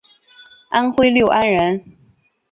[0.69, 1.95] 安徽六安人。